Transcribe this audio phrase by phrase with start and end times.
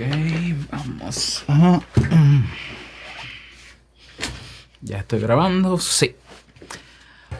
[0.00, 0.06] Ok,
[0.70, 1.44] vamos
[4.80, 6.16] Ya estoy grabando, sí.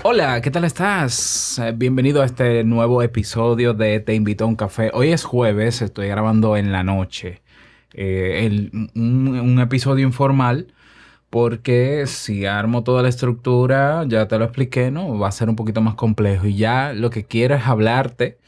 [0.03, 1.59] Hola, ¿qué tal estás?
[1.59, 4.91] Eh, bienvenido a este nuevo episodio de Te invito a un café.
[4.93, 7.41] Hoy es jueves, estoy grabando en la noche.
[7.95, 10.66] Eh, un, episodio informal
[11.30, 15.18] porque si armo toda la estructura, ya te lo expliqué, ¿no?
[15.18, 18.38] Va a ser un poquito más complejo y ya lo que quiero es hablarte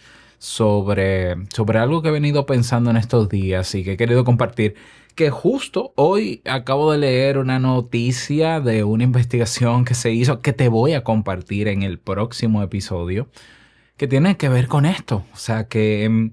[0.42, 4.74] sobre, sobre algo que he venido pensando en estos días y que he querido compartir.
[5.14, 10.52] Que justo hoy acabo de leer una noticia de una investigación que se hizo que
[10.52, 13.28] te voy a compartir en el próximo episodio
[13.96, 15.24] que tiene que ver con esto.
[15.32, 16.32] O sea que em,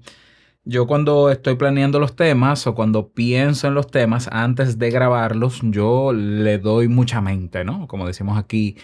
[0.64, 5.60] yo cuando estoy planeando los temas o cuando pienso en los temas antes de grabarlos,
[5.62, 7.86] yo le doy mucha mente, ¿no?
[7.86, 8.76] Como decimos aquí,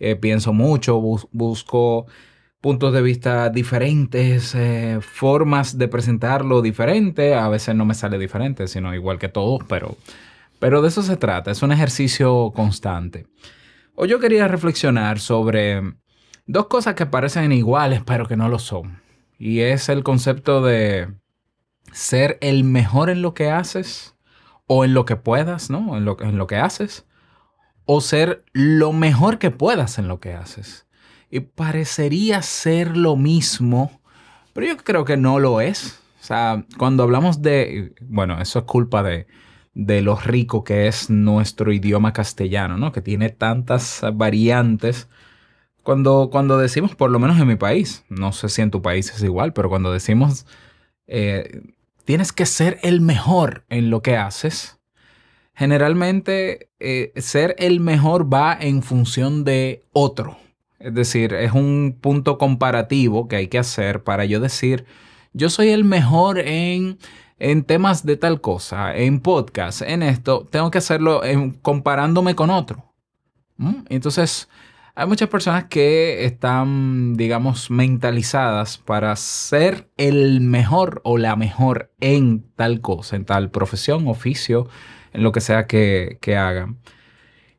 [0.00, 2.06] eh, pienso mucho, busco
[2.62, 7.34] puntos de vista diferentes, eh, formas de presentarlo diferente.
[7.34, 9.96] A veces no me sale diferente, sino igual que todos, pero,
[10.60, 11.50] pero de eso se trata.
[11.50, 13.26] Es un ejercicio constante.
[13.96, 15.82] Hoy yo quería reflexionar sobre
[16.46, 19.02] dos cosas que parecen iguales, pero que no lo son.
[19.38, 21.12] Y es el concepto de
[21.92, 24.14] ser el mejor en lo que haces
[24.68, 25.96] o en lo que puedas, ¿no?
[25.96, 27.06] En lo, en lo que haces.
[27.86, 30.86] O ser lo mejor que puedas en lo que haces
[31.32, 34.02] y parecería ser lo mismo,
[34.52, 35.98] pero yo creo que no lo es.
[36.20, 39.26] O sea, cuando hablamos de, bueno, eso es culpa de,
[39.72, 42.92] de lo rico que es nuestro idioma castellano, ¿no?
[42.92, 45.08] Que tiene tantas variantes.
[45.82, 49.10] Cuando, cuando decimos, por lo menos en mi país, no sé si en tu país
[49.10, 50.46] es igual, pero cuando decimos,
[51.06, 51.62] eh,
[52.04, 54.78] tienes que ser el mejor en lo que haces,
[55.54, 60.36] generalmente eh, ser el mejor va en función de otro.
[60.82, 64.84] Es decir, es un punto comparativo que hay que hacer para yo decir,
[65.32, 66.98] yo soy el mejor en,
[67.38, 71.22] en temas de tal cosa, en podcast, en esto, tengo que hacerlo
[71.62, 72.92] comparándome con otro.
[73.58, 73.84] ¿Mm?
[73.90, 74.48] Entonces,
[74.94, 82.44] hay muchas personas que están, digamos, mentalizadas para ser el mejor o la mejor en
[82.56, 84.68] tal cosa, en tal profesión, oficio,
[85.12, 86.78] en lo que sea que, que hagan.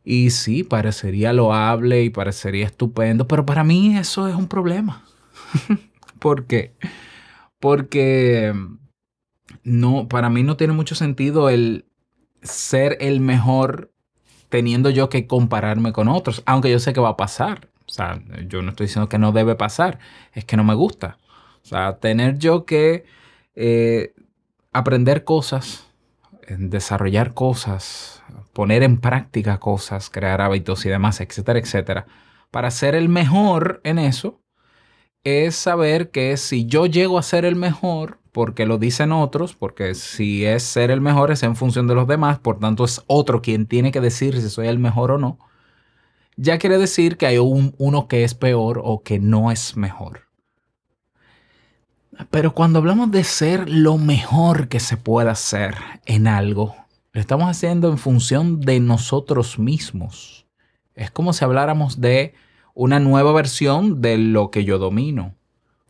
[0.04, 5.06] Y sí, parecería loable y parecería estupendo, pero para mí eso es un problema.
[6.20, 6.74] ¿Por qué?
[7.60, 8.54] Porque
[9.64, 11.86] no, para mí no tiene mucho sentido el
[12.42, 13.92] ser el mejor
[14.50, 17.70] teniendo yo que compararme con otros, aunque yo sé que va a pasar.
[17.88, 20.00] O sea, yo no estoy diciendo que no debe pasar,
[20.34, 21.18] es que no me gusta.
[21.64, 23.06] O sea, tener yo que
[23.56, 24.14] eh,
[24.72, 25.88] aprender cosas,
[26.50, 28.23] desarrollar cosas,
[28.54, 32.06] poner en práctica cosas, crear hábitos y demás, etcétera, etcétera.
[32.52, 34.42] Para ser el mejor en eso,
[35.24, 39.96] es saber que si yo llego a ser el mejor, porque lo dicen otros, porque
[39.96, 43.42] si es ser el mejor es en función de los demás, por tanto es otro
[43.42, 45.40] quien tiene que decir si soy el mejor o no,
[46.36, 50.28] ya quiere decir que hay uno que es peor o que no es mejor.
[52.30, 55.76] Pero cuando hablamos de ser lo mejor que se pueda hacer
[56.06, 56.76] en algo,
[57.14, 60.48] lo estamos haciendo en función de nosotros mismos.
[60.96, 62.34] Es como si habláramos de
[62.74, 65.36] una nueva versión de lo que yo domino.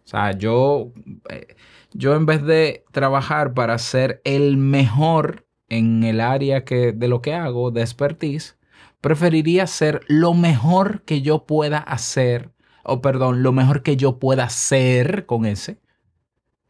[0.03, 0.91] O sea, yo,
[1.29, 1.55] eh,
[1.93, 7.21] yo en vez de trabajar para ser el mejor en el área que, de lo
[7.21, 8.57] que hago, de expertise,
[8.99, 12.51] preferiría ser lo mejor que yo pueda hacer,
[12.83, 15.79] o perdón, lo mejor que yo pueda ser con ese,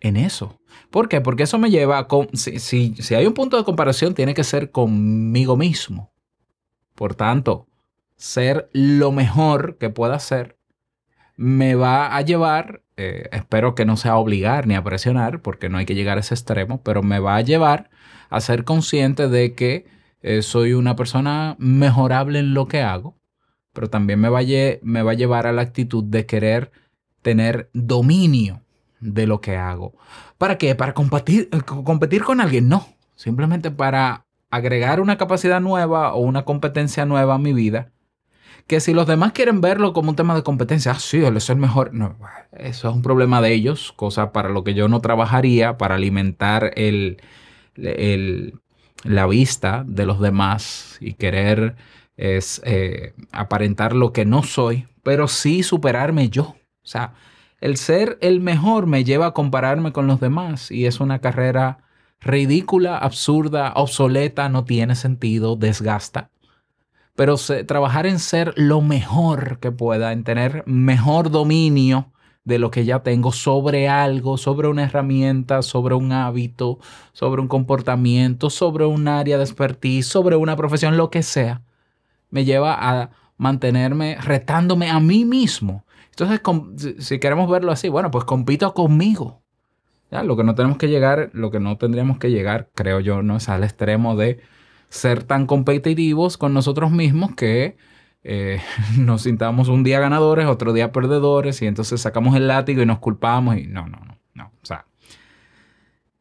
[0.04, 0.60] en eso.
[0.92, 1.22] ¿Por qué?
[1.22, 2.08] Porque eso me lleva a...
[2.34, 6.14] Si, si, hay un punto de comparación, tiene que ser conmigo mismo.
[6.94, 7.68] Por tanto,
[8.16, 10.60] ser lo mejor que pueda ser
[11.36, 15.68] me va a llevar, eh, espero que no sea a obligar ni a presionar, porque
[15.68, 17.90] no hay que llegar a ese extremo, pero me va a llevar
[18.30, 19.88] a ser consciente de que
[20.22, 23.16] eh, soy una persona mejorable en lo que hago,
[23.74, 24.42] pero también me va,
[24.84, 26.72] me va a llevar a la actitud de querer
[27.24, 28.63] tener dominio
[29.04, 29.94] de lo que hago.
[30.38, 30.76] ¿Para qué?
[30.76, 32.70] ¿Para competir, competir con alguien?
[32.70, 37.92] No, simplemente para agregar una capacidad nueva o una competencia nueva a mi vida.
[38.68, 41.50] Que si los demás quieren verlo como un tema de competencia, ah, sí, él es
[41.50, 41.94] el mejor.
[41.94, 42.16] No,
[42.54, 46.72] eso es un problema de ellos, cosa para lo que yo no trabajaría, para alimentar
[46.76, 47.18] el,
[49.04, 51.76] la vista de los demás y querer
[52.16, 56.44] es, eh, aparentar lo que no soy, pero sí superarme yo.
[56.84, 57.16] O sea,
[57.64, 61.78] el ser el mejor me lleva a compararme con los demás y es una carrera
[62.20, 66.30] ridícula, absurda, obsoleta, no tiene sentido, desgasta.
[67.16, 72.12] Pero trabajar en ser lo mejor que pueda, en tener mejor dominio
[72.44, 76.80] de lo que ya tengo sobre algo, sobre una herramienta, sobre un hábito,
[77.14, 81.62] sobre un comportamiento, sobre un área de expertise, sobre una profesión, lo que sea,
[82.30, 85.86] me lleva a mantenerme retándome a mí mismo.
[86.16, 89.42] Entonces, si queremos verlo así, bueno, pues compito conmigo.
[90.12, 90.22] ¿Ya?
[90.22, 93.38] Lo que no tenemos que llegar, lo que no tendríamos que llegar, creo yo, no
[93.38, 94.40] es al extremo de
[94.90, 97.78] ser tan competitivos con nosotros mismos que
[98.24, 98.62] eh,
[98.98, 103.00] nos sintamos un día ganadores, otro día perdedores y entonces sacamos el látigo y nos
[103.00, 104.46] culpamos y no, no, no, no.
[104.46, 104.86] O sea,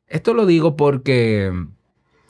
[0.07, 1.53] esto lo digo porque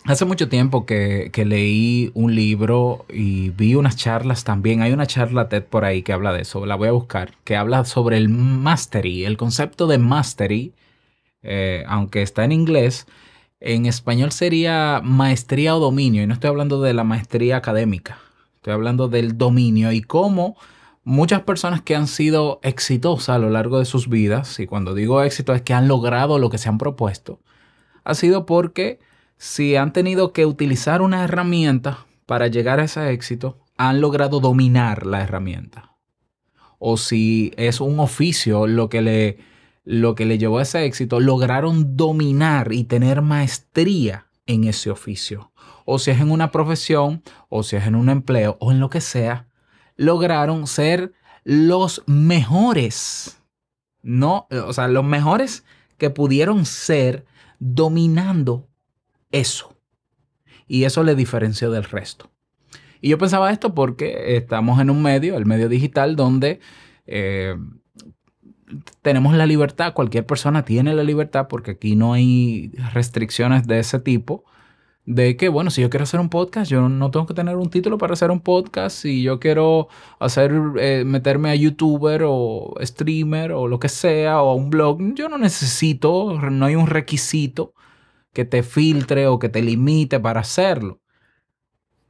[0.04, 4.82] hace mucho tiempo que, que, leí un libro y vi unas charlas también.
[4.82, 7.56] Hay una charla TED por ahí que habla de eso, la voy a buscar, que
[7.56, 10.72] habla sobre el mastery, el concepto de mastery,
[11.42, 13.06] eh, aunque está en inglés.
[13.60, 18.18] En español sería maestría o dominio, y no estoy hablando de la maestría académica,
[18.56, 20.56] estoy hablando del dominio y cómo
[21.04, 25.22] muchas personas que han sido exitosas a lo largo de sus vidas, y cuando digo
[25.22, 27.38] éxito es que han logrado lo que se han propuesto,
[28.02, 28.98] ha sido porque
[29.42, 35.04] si han tenido que utilizar una herramienta para llegar a ese éxito, han logrado dominar
[35.04, 35.96] la herramienta.
[36.78, 39.38] O si es un oficio lo que le
[39.84, 45.50] lo que le llevó a ese éxito, lograron dominar y tener maestría en ese oficio.
[45.86, 48.90] O si es en una profesión, o si es en un empleo, o en lo
[48.90, 49.48] que sea,
[49.96, 53.42] lograron ser los mejores.
[54.02, 55.64] No, o sea, los mejores
[55.98, 57.26] que pudieron ser
[57.58, 58.68] dominando
[59.32, 59.76] eso.
[60.68, 62.30] Y eso le diferenció del resto.
[63.00, 66.60] Y yo pensaba esto porque estamos en un medio, el medio digital, donde
[67.06, 67.56] eh,
[69.02, 73.98] tenemos la libertad, cualquier persona tiene la libertad porque aquí no hay restricciones de ese
[73.98, 74.44] tipo.
[75.04, 77.70] De que, bueno, si yo quiero hacer un podcast, yo no tengo que tener un
[77.70, 78.96] título para hacer un podcast.
[78.96, 79.88] Si yo quiero
[80.20, 85.00] hacer, eh, meterme a youtuber o streamer o lo que sea, o a un blog,
[85.16, 87.74] yo no necesito, no hay un requisito
[88.32, 91.00] que te filtre o que te limite para hacerlo.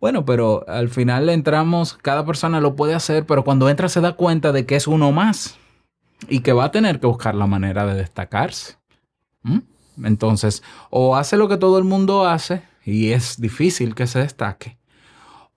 [0.00, 4.14] Bueno, pero al final entramos, cada persona lo puede hacer, pero cuando entra se da
[4.14, 5.58] cuenta de que es uno más
[6.28, 8.78] y que va a tener que buscar la manera de destacarse.
[10.02, 14.78] Entonces, o hace lo que todo el mundo hace y es difícil que se destaque,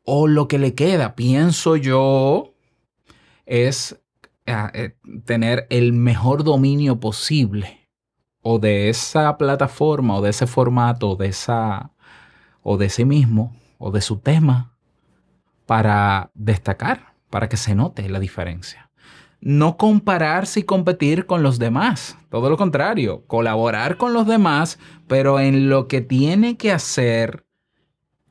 [0.04, 2.54] o lo que le queda, pienso yo,
[3.48, 4.00] es
[4.46, 4.96] ah, eh,
[5.26, 7.85] tener el mejor dominio posible
[8.48, 11.90] o de esa plataforma o de ese formato de esa
[12.62, 14.72] o de sí mismo o de su tema
[15.66, 18.86] para destacar, para que se note la diferencia
[19.42, 22.18] no compararse y competir con los demás.
[22.32, 27.46] Todo lo contrario, colaborar con los demás, pero en lo que tiene que hacer,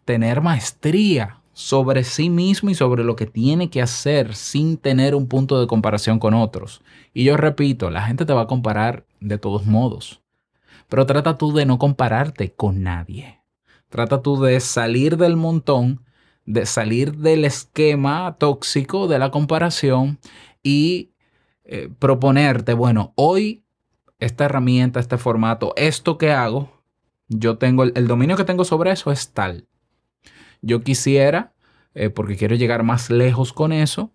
[0.05, 5.29] tener maestría sobre sí mismo y sobre lo que tiene que hacer sin tener un
[5.29, 6.83] punto de comparación con otros.
[7.13, 10.23] Y yo repito, la gente te va a comparar de todos modos.
[10.89, 13.41] Pero trata tú de no compararte con nadie.
[13.89, 16.05] Trata tú de salir del montón,
[16.45, 20.19] de salir del esquema tóxico de la comparación
[20.63, 21.13] y
[21.65, 23.65] eh, proponerte, bueno, hoy
[24.19, 26.83] esta herramienta, este formato, esto que hago,
[27.29, 29.67] yo tengo el, dominio que tengo sobre eso es tal.
[30.61, 31.55] Yo quisiera,
[31.95, 34.13] eh, porque quiero llegar más lejos con eso,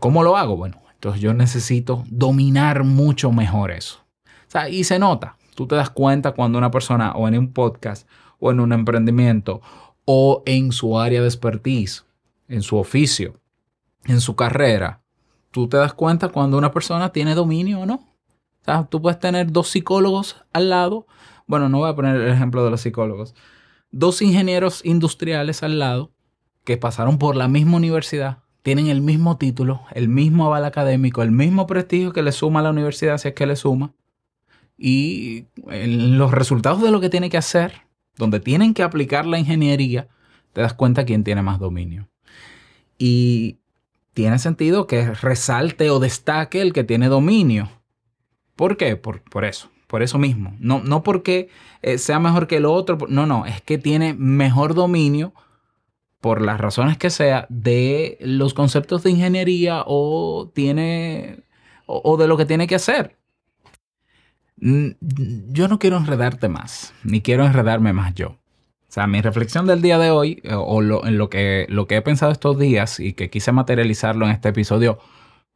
[0.00, 0.56] ¿cómo lo hago?
[0.56, 0.80] Bueno,
[1.14, 4.00] yo necesito dominar mucho mejor eso.
[4.54, 8.08] O y se nota, tú te das cuenta cuando una persona o en un podcast
[8.38, 9.60] o en un emprendimiento
[10.04, 12.04] o en su área de expertise,
[12.48, 13.40] en su oficio,
[14.04, 15.02] en su carrera,
[15.50, 18.04] tú te das cuenta cuando una persona tiene dominio o no.
[18.88, 21.06] Tú puedes tener dos psicólogos al lado.
[21.46, 23.34] Bueno, no voy a poner el ejemplo de los psicólogos.
[23.90, 26.10] Dos ingenieros industriales al lado
[26.64, 31.30] que pasaron por la misma universidad, tienen el mismo título, el mismo aval académico, el
[31.30, 33.94] mismo prestigio que le suma a la universidad, si es que le suma.
[34.76, 37.82] Y los resultados de lo que tiene que hacer,
[38.16, 40.08] donde tienen que aplicar la ingeniería,
[40.52, 42.08] te das cuenta quién tiene más dominio.
[42.98, 43.58] Y
[44.14, 47.68] tiene sentido que resalte o destaque el que tiene dominio.
[48.56, 48.96] ¿Por qué?
[48.96, 50.56] Por, eso, por eso mismo.
[50.58, 51.50] No, no porque
[51.82, 55.34] eh, sea mejor que el otro, no, no, es que tiene mejor dominio
[56.20, 61.40] por las razones que sea de los conceptos de ingeniería o tiene
[61.86, 63.16] o de lo que tiene que hacer.
[64.58, 68.38] Yo no quiero enredarte más, ni quiero enredarme más yo.
[68.88, 71.96] O sea, mi reflexión del día de hoy, eh, o en lo que, lo que
[71.96, 74.98] he pensado estos días y que quise materializarlo en este episodio,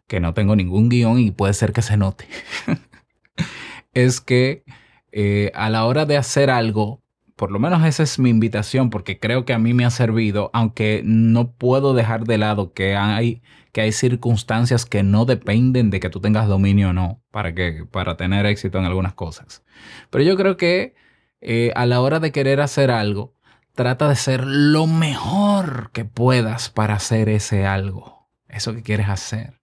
[0.06, 2.26] que no tengo ningún guion y puede ser que se note,
[3.94, 4.64] es que
[5.12, 6.99] eh, a la hora de hacer algo,
[7.40, 10.50] por lo menos esa es mi invitación, porque creo que a mí me ha servido,
[10.52, 13.40] aunque no puedo dejar de lado que hay,
[13.72, 17.86] que hay circunstancias que no dependen de que tú tengas dominio o no para, que,
[17.90, 19.64] para tener éxito en algunas cosas.
[20.10, 20.94] Pero yo creo que
[21.40, 23.32] eh, a la hora de querer hacer algo,
[23.74, 29.62] trata de ser lo mejor que puedas para hacer ese algo, eso que quieres hacer.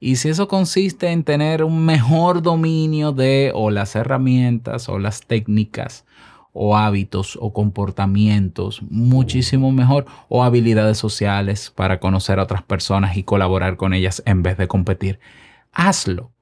[0.00, 5.20] Y si eso consiste en tener un mejor dominio de o las herramientas o las
[5.28, 6.04] técnicas
[6.54, 13.24] o hábitos o comportamientos, muchísimo mejor, o habilidades sociales para conocer a otras personas y
[13.24, 15.18] colaborar con ellas en vez de competir,
[15.72, 16.32] hazlo.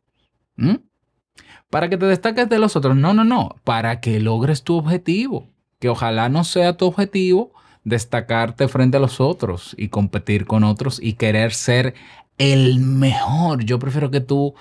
[1.71, 5.49] Para que te destaques de los otros, no, no, no, para que logres tu objetivo,
[5.81, 7.53] que ojalá no sea tu objetivo
[7.85, 11.95] destacarte frente a los otros y competir con otros y querer ser
[12.39, 13.65] el mejor.
[13.65, 14.55] Yo prefiero que tú,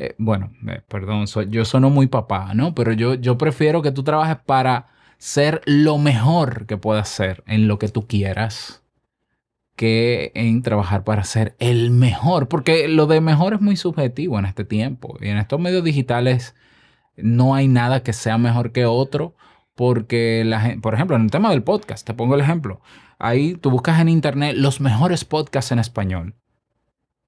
[0.00, 2.74] eh, bueno, eh, perdón, yo sono muy papá, ¿no?
[2.74, 4.88] Pero yo, prefiero que tú trabajes para
[5.18, 8.82] ser lo mejor que puedas ser en lo que tú quieras
[9.76, 14.46] que en trabajar para ser el mejor, porque lo de mejor es muy subjetivo en
[14.46, 15.18] este tiempo.
[15.20, 16.54] Y en estos medios digitales
[17.16, 19.34] no hay nada que sea mejor que otro,
[19.74, 20.44] porque
[20.82, 22.80] por ejemplo, en el tema del podcast, te pongo el ejemplo,
[23.18, 26.36] ahí tú buscas en internet los mejores podcasts en español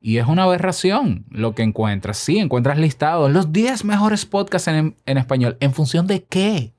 [0.02, 2.18] y es una aberración lo que encuentras.
[2.18, 5.56] Sí, encuentras listados los 10 mejores podcasts en, español.
[5.60, 6.74] ¿En función de qué?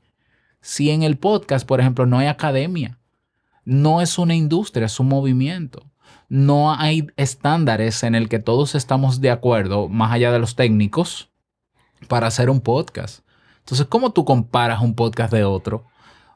[0.60, 3.00] Si en el podcast, por ejemplo, no hay academia,
[3.64, 5.90] no es una industria, es un movimiento.
[6.28, 11.30] No hay estándares en el que todos estamos de acuerdo, más allá de los técnicos,
[12.10, 13.26] para hacer un podcast.
[13.60, 15.86] Entonces, ¿cómo tú comparas un podcast de otro?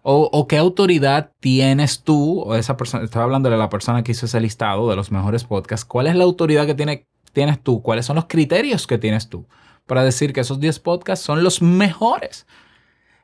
[0.10, 4.26] O, qué autoridad tienes tú, o esa persona, estaba hablando de la persona que hizo
[4.26, 7.82] ese listado de los mejores podcasts, ¿cuál es la autoridad que tiene, tienes tú?
[7.82, 9.46] ¿Cuáles son los criterios que tienes tú
[9.86, 12.48] para decir que esos 10 podcasts son los mejores?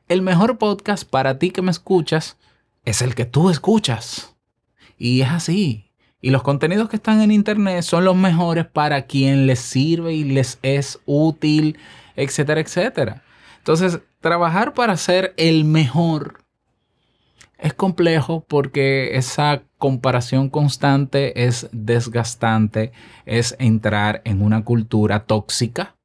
[0.08, 2.36] El mejor podcast para ti que me escuchas
[2.84, 4.36] es el que tú escuchas.
[4.98, 5.90] Y es así.
[6.20, 10.24] Y los contenidos que están en Internet son los mejores para quien les sirve y
[10.24, 11.78] les es útil,
[12.14, 13.22] etcétera, etcétera.
[13.56, 16.43] Entonces, trabajar para ser el mejor
[17.64, 22.92] es complejo porque esa comparación constante es desgastante,
[23.24, 25.96] es entrar en una cultura tóxica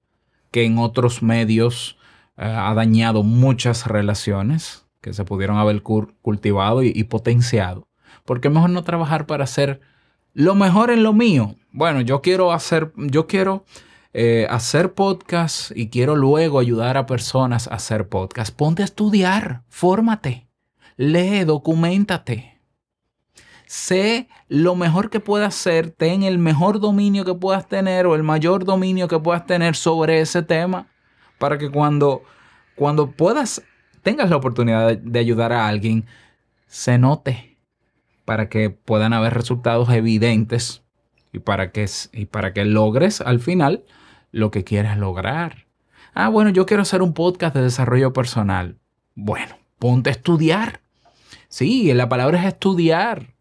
[0.52, 1.98] que en otros medios
[2.38, 7.90] eh, ha dañado muchas relaciones que se pudieron haber cultivado y, potenciado.
[8.24, 9.82] ¿Por qué mejor no trabajar para hacer
[10.34, 11.56] lo mejor en lo mío?
[11.74, 13.66] Bueno, yo quiero hacer, yo quiero
[14.14, 18.56] eh, hacer podcast y quiero luego ayudar a personas a hacer podcast.
[18.56, 20.49] Ponte a estudiar, fórmate
[21.00, 22.60] lee, documentate.
[23.66, 28.24] Sé lo mejor que puedas hacer, ten el mejor dominio que puedas tener o el
[28.24, 30.88] mayor dominio que puedas tener sobre ese tema
[31.38, 32.24] para que cuando,
[32.76, 33.64] cuando puedas,
[34.02, 36.06] tengas la oportunidad de, ayudar a alguien,
[36.68, 37.58] se note
[38.26, 40.84] para que puedan haber resultados evidentes
[41.32, 43.86] y para que, y para que logres al final
[44.34, 45.66] lo que quieras lograr.
[46.14, 48.78] Ah, bueno, yo quiero hacer un podcast de desarrollo personal.
[49.16, 50.82] Bueno, ponte a estudiar.
[51.50, 53.34] Sí, la palabra es estudiar.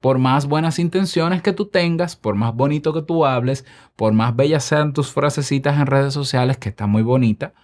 [0.00, 3.64] Por más buenas intenciones que tú tengas, por más bonito que tú hables,
[3.96, 7.54] por más bellas sean tus frasecitas en redes sociales, que está muy bonita,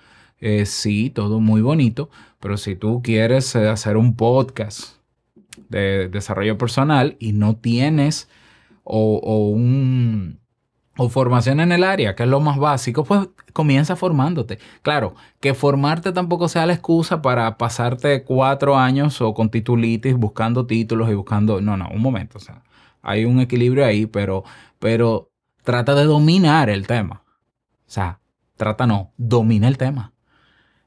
[0.40, 4.96] eh, sí, todo muy bonito, pero si tú quieres eh, hacer un podcast
[5.68, 8.28] de desarrollo personal y no tienes
[8.82, 10.41] o un,
[10.96, 14.58] o formación en el área, que es lo más básico, pues comienza formándote.
[14.82, 20.66] Claro, que formarte tampoco sea la excusa para pasarte cuatro años o con titulitis buscando
[20.66, 21.60] títulos y buscando...
[21.60, 22.38] No, no, un momento.
[22.38, 22.62] O sea,
[23.00, 24.44] hay un equilibrio ahí, pero,
[24.78, 25.30] pero
[25.64, 27.22] trata de dominar el tema.
[27.86, 28.20] O sea,
[28.56, 30.12] trata no, domina el tema.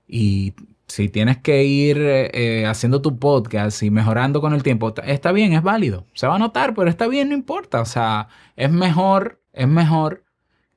[0.08, 0.54] Y
[0.88, 5.32] si tienes que ir eh, eh, haciendo tu podcast y mejorando con el tiempo, está
[5.32, 6.06] bien, es válido.
[6.14, 7.82] Se va a notar, pero está bien, no importa.
[7.82, 10.24] O sea, es mejor es mejor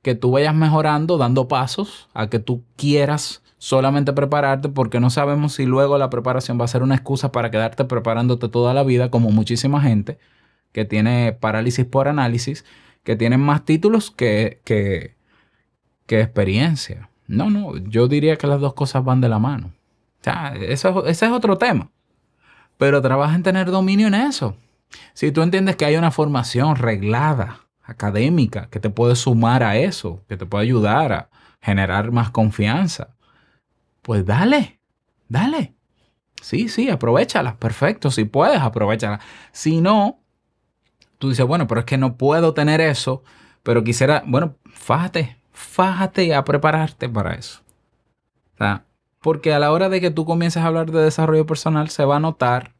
[0.01, 5.53] que tú vayas mejorando dando pasos a que tú quieras solamente prepararte porque no sabemos
[5.53, 9.11] si luego la preparación va a ser una excusa para quedarte preparándote toda la vida
[9.11, 10.17] como muchísima gente
[10.71, 12.65] que tiene parálisis por análisis,
[13.03, 15.15] que tienen más títulos que, que,
[16.05, 17.09] que experiencia.
[17.27, 19.71] No, no, yo diría que las dos cosas van de la mano.
[20.21, 21.91] O sea, eso, ese es otro tema.
[22.77, 24.55] Pero trabaja en tener dominio en eso.
[25.13, 30.23] Si tú entiendes que hay una formación reglada, académica que te puede sumar a eso,
[30.27, 31.29] que te puede ayudar a
[31.61, 33.15] generar más confianza,
[34.01, 34.79] pues dale,
[35.27, 35.75] dale.
[36.41, 37.57] Sí, sí, aprovechala.
[37.57, 39.19] Perfecto, si puedes, aprovechala.
[39.51, 40.19] Si no,
[41.17, 43.23] tú dices, bueno, pero es que no puedo tener eso,
[43.63, 47.61] pero quisiera, bueno, fájate, fájate a prepararte para eso.
[49.21, 52.17] Porque a la hora de que tú comiences a hablar de desarrollo personal, se va
[52.17, 52.73] a notar,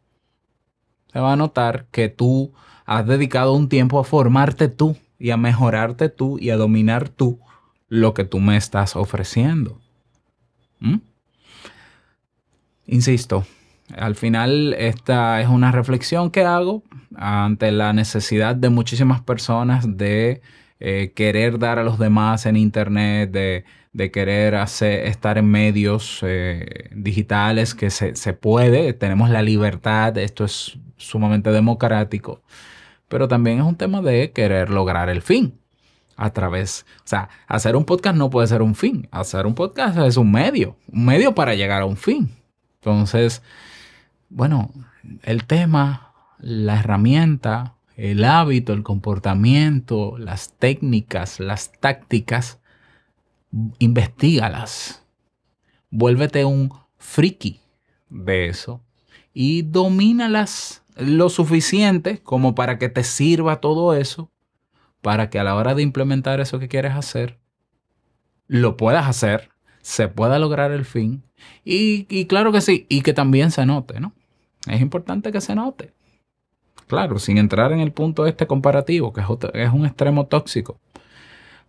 [1.12, 2.54] se va a notar que tú
[2.89, 7.39] has dedicado un tiempo a formarte tú y a mejorarte tú y a dominar tú
[7.88, 9.79] lo que tú me estás ofreciendo.
[10.79, 10.96] ¿Mm?
[12.88, 13.46] Insisto,
[13.96, 16.81] al final esta es una reflexión que hago
[17.15, 20.41] ante la necesidad de muchísimas personas de
[20.79, 23.65] eh, querer dar a los demás en Internet, de,
[24.12, 30.43] querer hacer, estar en medios eh, digitales, que se, se puede, tenemos la libertad, esto
[30.43, 32.41] es sumamente democrático,
[33.10, 35.60] pero también es un tema de querer lograr el fin
[36.16, 39.98] a través, o sea, hacer un podcast no puede ser un fin, hacer un podcast
[40.00, 42.30] es un medio, un medio para llegar a un fin.
[42.75, 43.42] Entonces,
[44.30, 44.72] bueno,
[45.24, 52.60] el tema, la herramienta, el hábito, el comportamiento, las técnicas, las tácticas,
[53.80, 55.06] investigalas.
[55.89, 57.62] Vuélvete un friki
[58.10, 58.82] de eso
[59.34, 64.32] y domínalas lo suficiente como para que te sirva todo eso,
[65.01, 67.39] para que a la hora de implementar eso que quieres hacer,
[68.48, 69.50] lo puedas hacer,
[69.82, 71.24] se pueda lograr el fin
[71.63, 74.13] y, y claro que sí, y que también se note, ¿no?
[74.68, 75.94] Es importante que se note.
[76.88, 79.22] Claro, sin entrar en el punto este comparativo, que
[79.53, 80.79] es un extremo tóxico.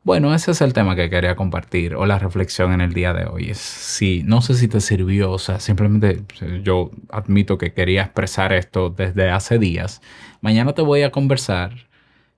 [0.02, 3.26] Bueno, ese es el tema que quería compartir o la reflexión en el día de
[3.26, 3.52] hoy.
[3.54, 6.22] Si, no sé si te sirvió, o sea, simplemente
[6.62, 10.00] yo admito que quería expresar esto desde hace días.
[10.40, 11.86] Mañana te voy a conversar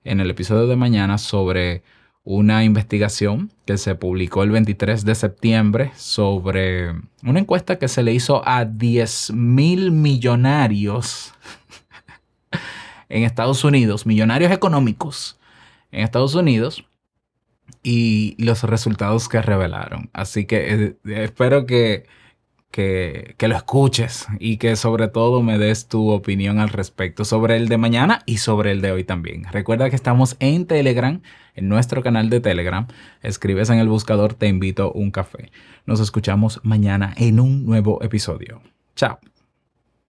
[0.03, 1.83] en el episodio de mañana sobre
[2.25, 6.91] una investigación que se publicó el 23 de septiembre sobre
[7.23, 11.33] una encuesta que se le hizo a 10 mil millonarios
[13.09, 15.39] en Estados Unidos, millonarios económicos
[15.91, 16.85] en Estados Unidos,
[17.83, 20.09] y los resultados que revelaron.
[20.13, 22.05] Así que eh, espero que,
[22.71, 27.67] que, lo escuches y que sobre todo me des tu opinión al respecto sobre el
[27.67, 29.43] de mañana y sobre el de hoy también.
[29.51, 31.21] Recuerda que estamos en Telegram,
[31.55, 32.87] en nuestro canal de Telegram.
[33.21, 35.51] Escribes en el buscador Te invito un café.
[35.85, 38.61] Nos escuchamos mañana en un nuevo episodio.
[38.95, 39.19] Chao.